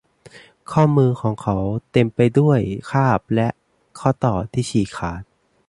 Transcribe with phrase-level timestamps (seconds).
[0.71, 1.57] ข้อมือของเขา
[1.91, 2.59] เต็มไปด้วย
[2.91, 3.47] คราบและ
[3.99, 5.21] ข้อต่อที่ฉีกขาด